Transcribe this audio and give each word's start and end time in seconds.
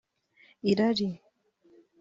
irari 0.71 1.09